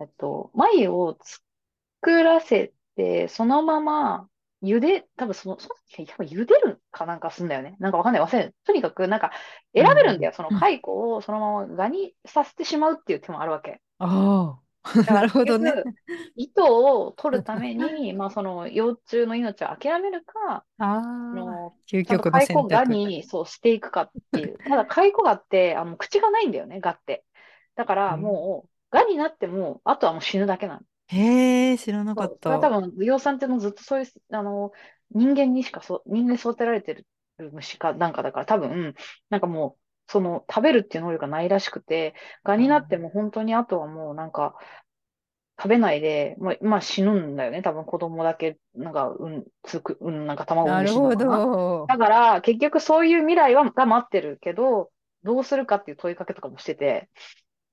[0.00, 4.28] えっと、繭を作らせて、そのまま、
[4.64, 7.76] 茹で、多分その、その時、多分茹でるかなんかすんだよね。
[7.78, 8.22] なんかわかんない。
[8.22, 8.54] 忘れる。
[8.64, 9.32] とにかく、なんか、
[9.74, 10.32] 選べるんだよ。
[10.34, 13.80] その蚕をそのままガにさせてしまうっていう手もあるわけ。
[13.98, 14.64] ああ。
[15.06, 15.72] なるほどね。
[16.36, 22.68] 糸を取るために、 まあ、その幼虫の命を諦めるか、あの究極の選択。
[22.68, 24.58] 蚕ガにそうしていくかっていう。
[24.58, 27.24] ただ、蚕ガってあの口がないんだよね、ガって。
[27.76, 30.80] だから、もう、ガになっても、あとはもう死ぬだけなの。
[31.08, 32.58] へえ、知らなかった。
[32.58, 34.72] 多分、養蚕ってのずっとそういう、あの、
[35.10, 37.06] 人間にしかそ、人間に育てられてる
[37.52, 38.94] 虫かなんかだから多分、
[39.30, 44.54] なんかもう、その食べるっていう能力がないらしくて、蛾になっても本当にあとはもうなんか、
[45.56, 47.62] 食べないで、まあ、まあ、死ぬんだよね。
[47.62, 51.86] 多分子供だけ、なんか、うん、つく、うん、なんか卵を産むしなるほど。
[51.86, 54.90] だから、結局そういう未来は、が待ってるけど、
[55.22, 57.08] どうするかっていう問いかけとかもしてて、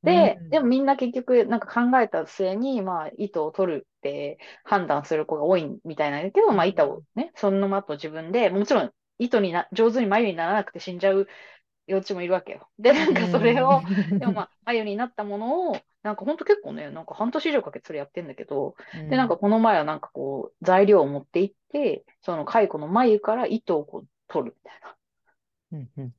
[0.04, 11.28] で、うん、でもみんな結局なんか考えた末に、まあ、糸を取るって判断する子が多いみたいなんだけど、まあ、糸をね、その後自分で、もちろん糸にな、上手に眉にならなくて死んじゃう
[11.88, 12.70] 幼稚もいるわけよ。
[12.80, 13.82] で、なんかそれを、
[14.20, 18.76] でもまあ、眉になったものを、なんかほんと結構ね、なんか半年以上かけてそれやってんだけど、
[19.10, 24.96] で、なんかこの前はなんかこう、材料を持って行って、その蚕の眉から糸をこう取るみたいな。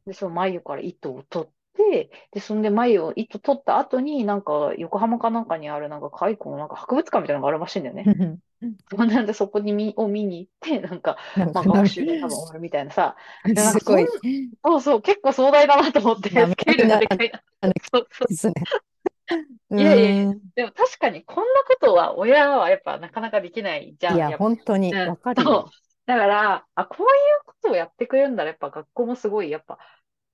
[0.07, 8.13] で、その眉から糸を取って、で、で、そんで眉を糸取った後に、なんか横浜かなんかにあるなんか蚕のなんか博物館みたいなのがあるらしいんだよね。
[8.91, 11.19] そう なんでそこにみを見に行って、なんか、
[11.55, 13.17] まあ、学習が多分終わるみたいなさ。
[13.57, 14.05] すごい。
[14.65, 17.43] そうそう、結構壮大だなと思って、スケールがでかいな。
[17.93, 18.33] そうそう。
[19.77, 20.13] いやいや、
[20.55, 24.27] でも確かにこんなことは親はやっぱなかなかできないじゃん。
[24.27, 25.65] いや、本当にわかるよ。
[26.07, 29.79] だから、あ、こういうことをやってくれるんだら、やっぱ学校もすごい、やっぱ、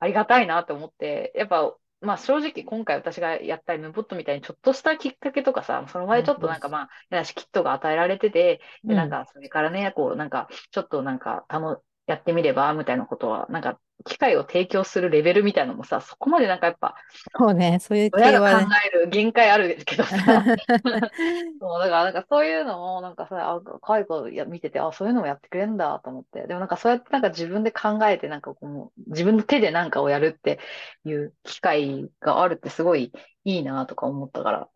[0.00, 16.94] ありがたいなと思って、やっぱ、まあ正直今回私がやったムボットみたいにちょっとしたきっかけとかさ、その前ちょっとなんかまあ、しキットが与えられてて、で、なんかそれからね、こうなんかちょっとなんかたの、やってみればみたいなことは、なんか機会を提供するレベルみたいなのもさ、そこまでなんかやっぱ、
[17.38, 30.61] そうね、そういう親が考える限界あるけどさ、 そうだからなんかそういうのもなんかさ、あ、介護や見てて、あ、そういうのもやってくれるんだと思って、でもなんかそうやってなんか自分で考えて、なんかこう、自分の手でなんかをやるって
[31.05, 33.12] いう機会があるってすごい
[33.44, 34.68] いいなとか思ったから、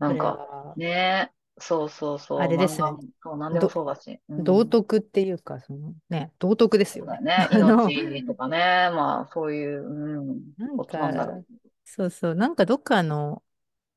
[0.00, 2.40] なんかね、そうそうそう。
[2.40, 2.88] あれですね。
[3.22, 4.18] そう、なんでもそうだし。
[4.28, 7.18] うん、道徳っていうか、そのね、道徳ですよね。
[7.20, 7.48] ね。
[7.88, 8.58] 命とかね、
[8.94, 11.42] まあ、そういう、うん、なんか、
[11.84, 13.42] そうそう、なんかどっかの、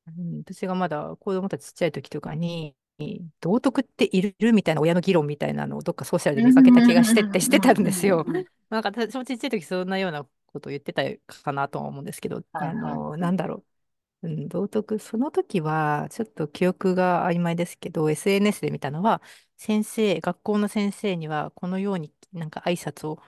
[0.08, 2.76] うん、私がまだ子供たちちっちゃい時とかに、
[3.42, 8.26] 道徳っているみたいな親の議論みたいなのをどっかソーシャルで見かけた気がしてってしてたんですよ。
[8.70, 11.04] なんか私もちっちゃい時そんなようなことを言ってた
[11.44, 13.64] かなとは思うんですけど、あの、なんだろう。
[14.24, 19.22] うん、道徳、その時は、ちょっと記憶が曖昧ですけど、SNS で見たのは、
[19.58, 23.20] 先生、学校の先生には、このようになんか挨拶を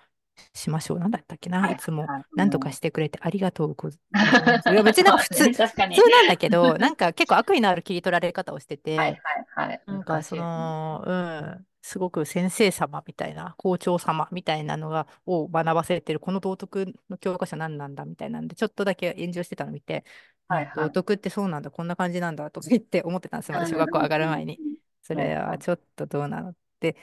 [0.54, 1.00] しましょう。
[1.00, 4.70] なんだったっけな、いつも、何とかしてくれてありがとうございます。
[4.72, 9.22] いや、別になんか普通、普通なんだけど、 なんか結構悪意のある切り取られ方をしてて、はい
[9.56, 9.82] はいはい。
[9.86, 20.04] なんかその、うん、すごく先生様みたいな、校長様みたいなのが、を学ばせてる、この道徳の教科書何なんだみたいなんで、ちょっとだけ炎上してたのを見て、
[20.48, 24.60] はいはい、道徳ってそうなんだ、こんな感じなんだと言って思ってたんですよ、小学校上がる前に。
[25.02, 26.98] それはちょっとどうなのって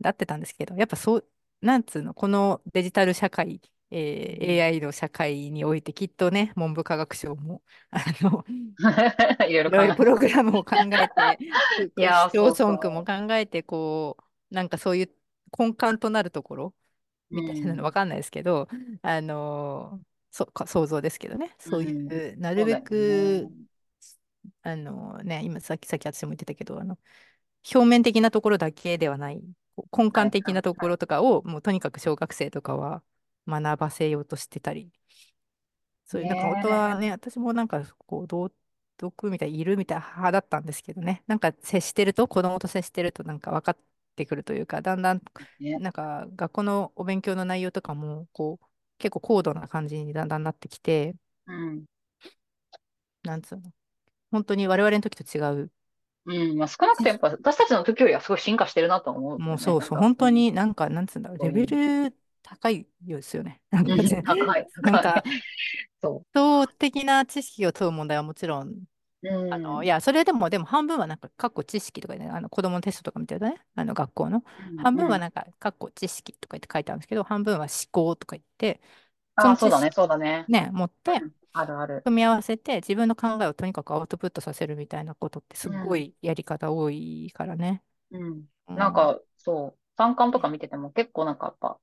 [0.00, 1.28] なってたんですけど、やっぱそう、
[1.60, 8.44] なんつうの、このデジタル社会、えー、AI の社会においてきっとね、文部科学省も、あの、
[9.48, 11.38] いろいろプログラムを考えて、
[11.96, 14.16] 市町村区も考えて、こ
[14.50, 15.10] う、なんかそういう
[15.56, 16.74] 根幹となるところ
[17.30, 20.00] みたいなのわかんないですけど、うん、あの、
[20.32, 23.66] そか想像ですけどね、そういう、うん、なるべく、ね、
[24.62, 26.98] あのね、今さっきさっき私も言ってたけど、あの、
[27.74, 29.42] 表面的なところだけではない。
[29.96, 33.02] 根幹的なところとかを、もうとにかく小学生とかは
[33.46, 34.90] 学ばせようとしてたり、
[36.04, 38.50] そういう、なんか本当はね、私もなんかこう、道
[38.96, 43.78] 徳みたい、いるみたいな派だったんですけどね、なんか接してると、子供と接してるとなんか分かっ
[44.16, 45.22] てくるというか、だんだん、
[45.78, 48.66] なんか学校のお勉強の内容とかも、こう、
[49.02, 51.84] 結構高度な感じにだんだんなってきて、うん、
[53.24, 53.62] なんつうの、
[54.30, 55.70] 本当に我々の時と違う。
[56.24, 63.60] うん、まあ、少なくともやっぱ 私たちの時よりはすごい進化してるなと思う、ね、もうそうそう、本当になんか、なんつうんだろう、レベル高いですよね。
[63.70, 64.68] なんか、高い。
[64.82, 65.24] なんか、
[66.00, 66.26] そう。
[66.32, 68.72] 動的な知識を問う問題はもちろん、
[69.22, 74.42] うん、あのいや、それでも、でも半分はなんか、かっこ知識とかね、あの子供のテストとか見てるとね、あの学校の。
[74.82, 78.80] 半分はなんか、かっこ知識とか言って書いてあるんですけど、半分は思考とか言って、
[79.36, 80.44] あ、そうだね、そうだね。
[80.48, 82.02] ね、持って、あるある。
[82.04, 87.82] 組み合わせて自分の考えをとにかくアウトプットさせるみたいなことってすごいやり方多いからね。
[88.10, 88.48] うん。
[88.68, 91.78] うん、なんか、そう、参観とか見てても結構なんかやっぱ、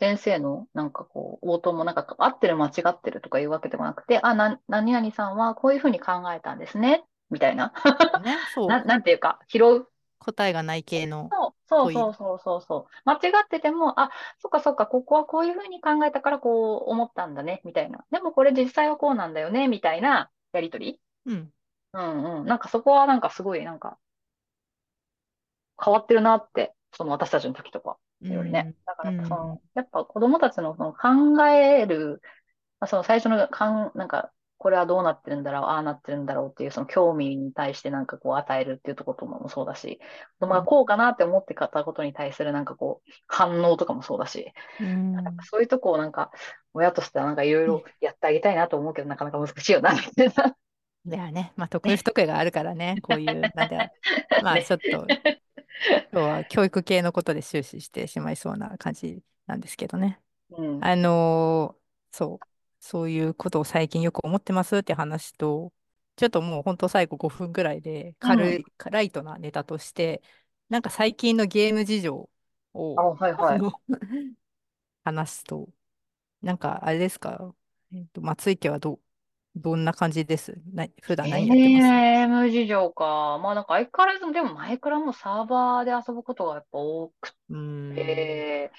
[0.00, 7.72] 先生のなんかこう、応答もなんか合ってる間違ってるとかいうわけでもなくて、あ、な、何々さんはこういうふうに考えたんですね、みたいな。
[8.24, 8.68] ね、そう。
[8.68, 9.88] ななんていうか、拾う。
[10.18, 11.30] 答えがない系の。
[11.30, 12.92] そうそうそうそうそう。
[13.04, 18.04] 間違ってても、あ、そっかそっか、ここはこういうふうに考えたからこう思ったんだね、みたいな。
[18.10, 21.00] でもこれ実際はこうなんだよね、みたいなやりとり。
[21.26, 21.52] うん。
[21.92, 22.46] うんうん。
[22.46, 23.98] なんかそこはなんかすごいなんか、
[25.82, 27.96] 変わってるなって、その私たちの時とか
[28.32, 28.74] よりね。
[28.86, 32.22] だからその、やっぱ子供たちのその考える、
[32.86, 40.00] その最初のかん、なんか、これはどうなってるんだろう、ああなってるんだろうっていう、その興味に対してなんかこう与えるっていうところもそうだし、
[40.40, 46.30] 子供がこうかなって思って買ったことに対するなんかこう、反応とかもそうだし、うん、そういうとこをなんか、
[46.72, 50.56] 親としてはなんかいろいろやってあげたいなと思うけど、なかなか難しいよな、みたいな。
[51.06, 53.90] いやね、まあ得意不得意があるからね、こういう、なんで、
[54.42, 55.06] まあちょっと、
[56.12, 60.20] 今日は教育系のことで終始してしまいそうな感じなんですけどね。
[60.50, 62.46] うん、あのー、そう、
[62.80, 65.72] そういうことを最近よく思ってますって話と、
[66.16, 70.22] ちょっともう本当最後5分ぐらいで軽い、うん、ライトなネタとして、
[70.68, 72.30] なんか最近のゲーム事情
[72.72, 73.60] を、はいはい、
[75.04, 75.68] 話すと、
[76.40, 77.54] なんかあれですか、
[77.92, 79.00] えーと、松井家はど
[79.56, 80.58] どんな感じです？
[80.72, 81.82] な普段何やってます？
[81.82, 83.38] ゲーム事情か。
[83.42, 87.30] まあなんか相変わらず、でも前からもサーバーで遊ぶことがやっぱ多く
[87.94, 88.72] て、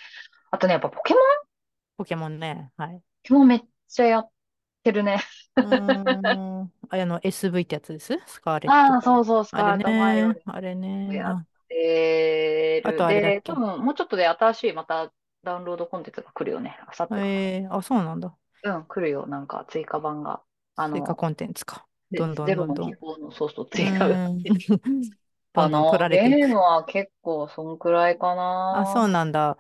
[0.52, 1.24] あとね、やっぱポケモン？
[1.98, 2.94] ポケモンね、はい。
[2.94, 4.30] ポケモンめっちゃやっ
[4.84, 5.20] てるね。
[5.56, 6.72] うん。
[6.90, 8.20] あれの SV ってやつです？
[8.26, 8.74] スカーレット。
[8.74, 10.36] ああ、そうそう、スカーレット前ね。
[10.46, 11.16] あれね。
[11.16, 12.90] やってる。
[12.90, 13.42] あとあれだっけ？
[13.44, 15.10] 多分もうちょっとで新しいまた
[15.42, 16.78] ダウンロードコンテンツが来るよね。
[16.86, 17.16] あさって。
[17.16, 18.36] えー、あ、そうなんだ。
[18.64, 19.26] うん、来るよ。
[19.26, 20.42] なんか追加版が。
[20.76, 21.86] あの、追加コンテンツか。
[22.12, 22.92] どんどんどんどん。
[22.92, 24.32] のそうそう、追加が。
[25.54, 28.82] あの、取られてゲームは結構そんくらいかな。
[28.82, 29.58] あ、そうなんだ。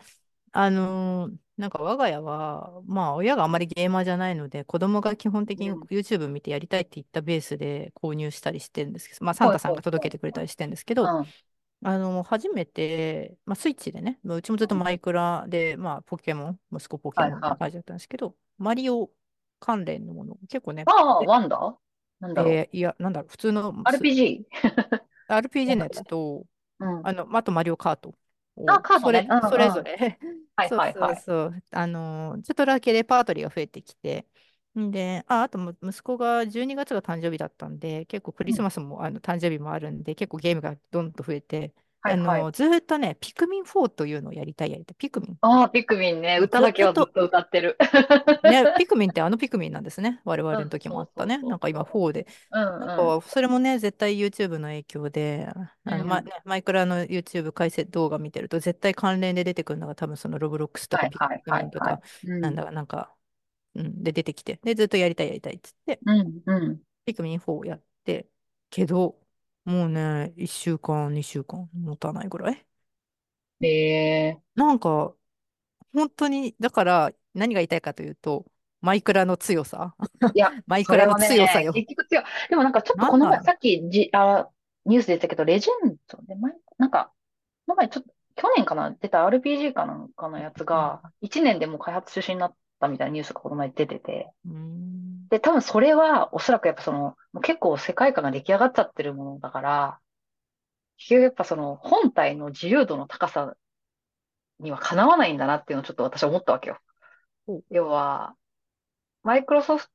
[0.51, 11.13] あのー、なんか我が家は、まあ親があまりゲーマーじゃないので、子供が基本的に YouTube 見てやりたいって言ったベースで購入したりしてるんですけど、まあサンタさんが届けてくれたりしてるんですけど、
[11.83, 19.09] あの、初めて、まあスイッチでね、うちもずっとマイクラで、まあポケモン、息子ポケモンって感じだったんですけど、マリオ
[19.65, 20.83] 関連のもの、結構ね。
[20.85, 21.75] ああ、ワンダ？
[22.19, 22.53] なんだろう。
[22.53, 23.73] えー、いや、なんだろう、普通の。
[23.73, 24.45] RPG?RPG
[25.27, 26.45] RPG のやつと、
[26.79, 28.13] うん、あの、あとマリオカート。
[28.67, 29.27] あ、カードね。
[29.49, 30.19] それ、それぞれ。
[30.55, 31.15] はいはいはい。
[31.17, 31.63] そうそうそう。
[31.71, 34.25] あの、ちょっとだけレパートリーが増えてきて、
[34.79, 41.73] んで、あ、あと息子が12月が誕生日だったんで、結構クリスマスも、うん、あの誕生日もあるんで、結構ゲームがどんと増えて、
[42.05, 44.95] はいはい、あのずっとね、ピクミン4というのをやりたいやりたい。
[44.97, 45.37] ピクミン。
[45.41, 46.37] ああ、ピクミンね。
[46.39, 47.77] 歌だけはずっと歌ってる。
[48.43, 50.21] ね、ピクミンってあのピクミンなんですね。
[50.23, 51.39] 我々の時もあったね。
[51.39, 52.27] なんか今4で。
[52.51, 55.49] うんうん、なんかそれもね、絶対 YouTube の影響で、
[55.83, 63.15] あのまね、マイクラの YouTube 解説動画見てると、絶対関連で出てくるのが多分そのロブロックスとかピクミンとか、なんだかなんか、
[63.73, 68.27] うん、で出てきて、で、ずっとやりたいやりたいっつって、うんうん、ピクミン4やって、
[68.69, 69.17] けど、
[69.65, 72.65] もうね、1週間、2週間持たないぐらい。
[73.61, 74.37] え。
[74.37, 75.13] ー、なんか、
[75.93, 78.45] 本当に、だから何が言いたいかというと、
[78.81, 79.95] マイクラの強さ。
[80.33, 81.71] いや、 マイクラの強さよ。
[81.71, 84.47] ね、結局強でもなんかちょっとこの前、さっきじあ
[84.85, 86.35] ニュースで言ったけど、レジェンドで、
[86.77, 87.11] なんか、
[87.65, 88.91] この前ちょっと、去年かな？
[88.91, 94.31] 出た RPG かなんかのやつが、1年でもう開発中止になったみたいなニュースがこの前出てて、
[95.29, 99.99] で、多分それはおそらくやっぱその、結構世界観が出来上がっちゃってるものだから、
[100.97, 103.55] 結局やっぱその本体の自由度の高さ
[104.59, 106.79] にはかなわないんだなっていうのをちょっと私は思ったわけよ。
[107.69, 108.35] 要は、
[109.23, 109.91] マイクロソフト、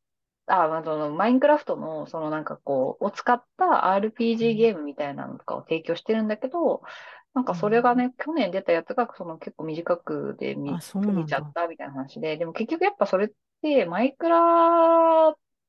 [0.46, 6.82] あ、あの、マインクラフトの、そのなんかこう、を使った RPG ゲームみたいなのとかを提供してるんだけど、
[7.34, 13.28] なんかそれがね、去年出たやつがその結構短くで見見ちゃったみたいな話で、でも結局やっぱそれっ
[13.62, 14.36] てマイクラ、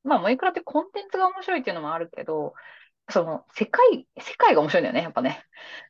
[0.03, 2.53] まあマイクラってコンテンツが面白いっていうのもあるけど、
[3.09, 5.43] その世界、世界が面白いんだよね、やっぱね。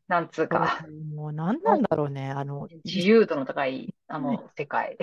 [0.07, 0.85] なんつうか。
[1.13, 2.67] もう何なんだろうね、あの。
[2.83, 4.97] 自由度の高い、あの、世界。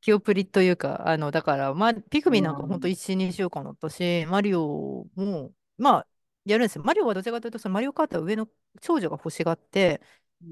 [0.00, 6.06] キオプリというか、あの、だから、まあ、ピクミンなんか本当1、2週間だったし、マリオも、まあ、
[6.44, 6.84] やるんですよ。
[6.84, 8.46] マリオはどちらかというと、そのマリオカートは上の
[8.80, 10.02] 長女が欲しがって、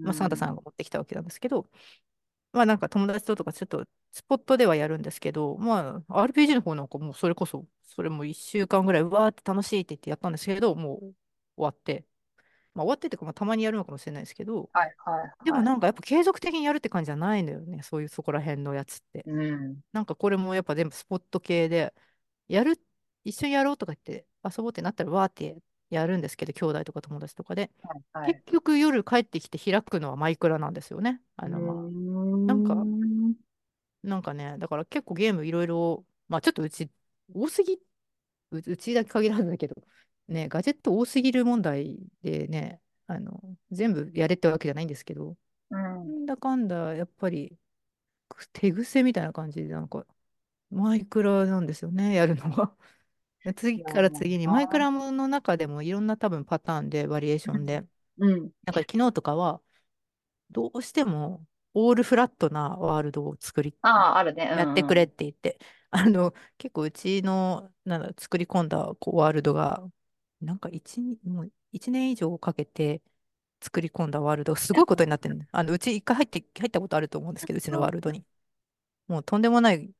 [0.00, 1.66] まあ、サンタさんが持ってきたわけなんですけど、
[2.52, 11.14] まあなんか友達ととかちょっとスポットではやるんですけど、まあ RPG の方なんかもうそれこそ、それも1週間ぐらいうわーって楽しいって言ってやったんですけど、もう終
[11.56, 12.04] わって、
[12.74, 19.22] まあ終わってっていうか、まあ、たまにやるのかもしれないですけど、はいはいはい、でもなんかやっぱ継続的にやるって感じじゃないんだよね、そういうそこら辺のやつって。
[19.26, 21.94] うん、なんかこれもやっぱ全部スポット系で、
[22.48, 22.78] やる、
[23.24, 27.70] 一緒にやろうとか言って遊ぼうってなったらわーってやるんですけど、兄弟とか友達とかで。
[27.82, 31.20] はいはい、結局夜帰ってきて開くのはマイクラなんですよね。
[31.36, 31.76] あのまあ、
[32.46, 32.84] なんか、
[34.02, 36.90] なんかね、だから結構ゲームいろいろ、まあちょっとうち
[37.34, 37.78] 多すぎ、
[38.50, 39.74] ううちだけ限らずだけど、
[40.28, 43.40] ね、ガジェット多すぎる問題でね、あの
[43.70, 45.36] 全部やれってわけじゃないんですけど、
[45.70, 47.56] うん、なんだかんだやっぱり
[48.52, 50.06] 手癖みたいな感じで、なんか
[50.70, 52.74] マイクラなんですよね、やるのは。
[53.56, 57.84] 次から次に、マイクラムの中でもいろんな多分パターンで、バリエーションで。
[58.18, 58.40] うん。
[58.64, 59.60] なんか昨日とかは、
[60.50, 61.44] どうしても
[61.74, 64.44] オールフラットなワールドを作り、ああ、あるね。
[64.44, 65.58] やってくれって言って、
[65.90, 69.82] あの、結構うちの、なんだ、作り込んだこうワールドが、
[70.40, 73.00] なんか一もう1年以上かけて
[73.62, 78.24] 作り込んだワールド、すごいことになってるあの、うち一回入って、入ったことあると思うんですけど、うちのワールドに。
[79.08, 79.90] もうとんでもない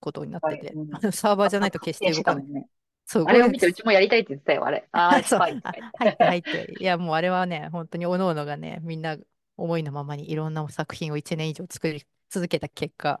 [0.00, 2.44] ことになってて、はい、サーバーじゃないと決して動かない。
[2.46, 2.66] ね、
[3.06, 4.88] そう、あれを見てうちもやりたいって言ってたよ、あれ。
[4.92, 5.38] ああ、 そう。
[5.40, 6.74] 入って入って。
[6.78, 9.16] いや、もうあれはね、本当におのおのがね、みんな
[9.56, 13.20] 思いのままにいろんな作品を1年以上作り続けた結果、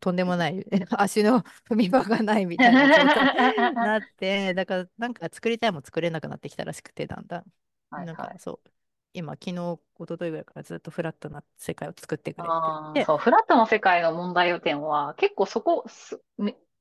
[0.00, 0.64] とんでもない
[0.98, 7.44] 足の踏み場がないみたいな状態になって、 だからなんか作りたいも作れなくなってきたらしくて、だんだん。
[7.90, 8.70] はいはい、なんかそう、
[9.12, 12.48] 今、昨日、一昨日ぐらいからずっとフラットな世界を作ってくれ
[12.94, 16.20] てそう、フラットの世界の問題点は、結構そこ、す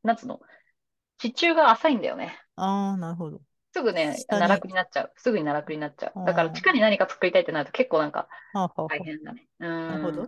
[0.03, 0.39] なんつうの、
[1.17, 2.39] 地中が浅いんだよね。
[2.55, 3.41] ああ、なるほど。
[3.72, 5.11] すぐね、奈落になっちゃう。
[5.15, 6.26] すぐに奈落になっちゃう。
[6.26, 9.47] だから地下に何か作りたいってなると結構なんか大変だね。
[9.59, 10.28] なるほど。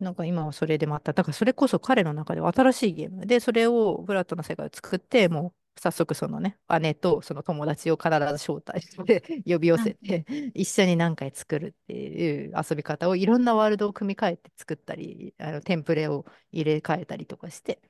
[0.00, 10.24] なんか今はそれでまた、だからそれこそ彼の中では新しいゲームで、それをフラットな世界を作って、もう早速そのね、姉とその友達を必ず招待して 呼び寄せて、
[10.54, 17.80] 一緒に何回作るっていう遊び方をいろんなワールドを組み替えて作ったり、あのテンプレを入れ替えたりとかして、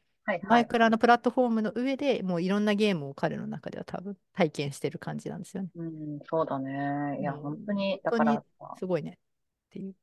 [0.49, 5.71] マイクラのプラットフォームの上でもういろんなゲームを彼の中では多分体験してる感じなんですよね。
[5.75, 7.19] うん、そうだね。
[7.21, 8.45] いや、うん、本当に、だから。
[8.79, 9.13] すごいね。
[9.13, 9.15] っ
[9.71, 9.95] ていう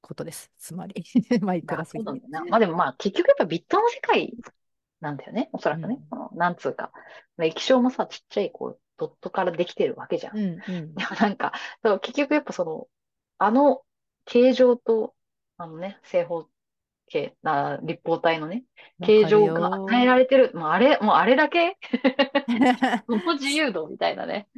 [0.00, 0.50] ことです。
[0.58, 1.02] つまり、
[1.42, 2.20] マイクラそうだね。
[2.48, 4.32] まあでもまあ結局やっぱビットの世界
[5.00, 5.50] なんだよね。
[5.52, 5.98] おそらくね。
[6.10, 6.92] うん、のなんつうか。
[7.42, 10.38] 液晶もさ、ちっちゃいこうドットからできてるわけじゃん。
[10.38, 11.52] うんうん、 でもなんか、
[12.00, 12.88] 結局やっぱその、
[13.38, 13.82] あの
[14.24, 15.14] 形状と、
[15.58, 16.48] あのね、正方
[17.08, 18.64] 形な立方体のね、
[19.04, 20.52] 形状が与えられてる。
[20.54, 21.76] もうあれ、もうあれだけ？
[23.06, 24.48] この自由度みたいなね。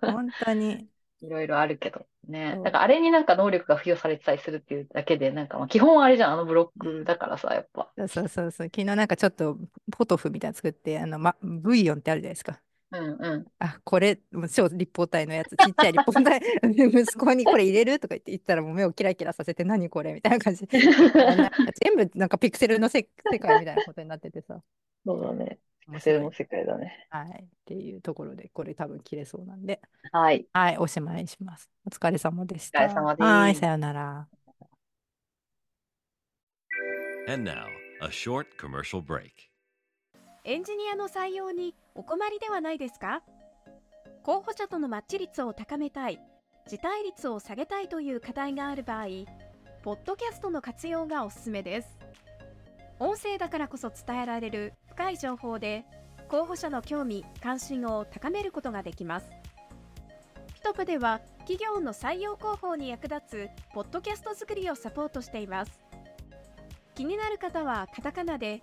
[0.00, 0.88] 本当に。
[1.20, 2.56] いろいろあるけどね。
[2.56, 7.90] なんかあれになんか能力が付与されてたりするっていうだけで、なんかまあ基本はあれじゃん、あのブロックだからさ、やっぱ。
[8.08, 8.66] そうそうそう。
[8.68, 9.58] 昨日なんかちょっと
[9.90, 12.60] ポトフみたいなの作って、あの、ま、ブイヨンってあるじゃないですか。
[12.90, 13.46] うんうん。
[13.58, 14.18] あ、これ、
[14.50, 20.78] 超立方体のやつ、ちっちゃい立方体、 息子にこれ入れるとか言って言ったら、もう目をキラキラさせて、何これみたいな感じで。
[20.78, 24.62] 全部なんかピクセルの世界みたいなことになっててさ。
[25.04, 25.58] そうだね。
[25.80, 27.06] ピクセルの世界だね。
[27.10, 27.44] はい。
[27.44, 29.80] っていうところで、これ多分切れそうなんで。
[30.12, 30.46] はい。
[30.54, 31.70] はい、おしまいします。
[31.84, 32.80] お疲れ様でした。
[32.80, 33.22] お疲れ様です。
[33.22, 34.28] はい、さよなら。
[37.28, 37.66] And now,
[38.00, 39.50] a short commercial break.
[40.50, 43.20] エンジニアの採用にお困りではないですか？
[44.22, 46.18] 候補者とのマッチ率を高めたい、
[46.66, 49.08] 辞退率を下げたいという課題がある場合、
[49.82, 51.98] ポッドキャストの活用がおすすめです。
[52.98, 55.84] 音声だからこそ伝えられる深い情報で、
[56.30, 59.28] 候補者の興味・関心を高めることができます。
[60.54, 65.78] ピトプでは企業の採用広報に役立つポッドキャスト作りをサポートしています。
[66.94, 68.62] 気になる方はカタカナで